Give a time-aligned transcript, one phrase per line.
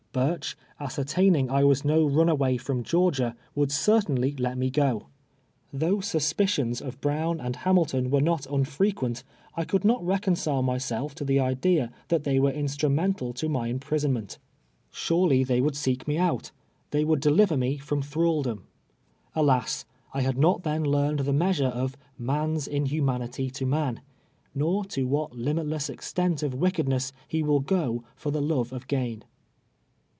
[0.13, 5.07] Burch, ascertaining I was no runaway from Georgia, would certainly let me iro.
[5.73, 7.01] TliouiJ h sus])icions of V O OX 4S nVELVE YEARS A SLAVE.
[7.01, 9.23] Prown and ITainilton ■vvcre not mifreqiicnt,
[9.55, 13.69] I could not reconcile niyself to tlie idea that they were in strumental to my
[13.69, 14.37] imprisonment.
[14.91, 16.51] Surely they would seek me out—
[16.91, 18.63] tliey would deliver me i'rom thraldom.
[19.33, 24.01] AhisI I had mtt tlien learned the measure of" num's iidnnna)iity to man,"
[24.53, 29.23] nor to what limilless extent of wickedness he will go fir the love of <z;ain.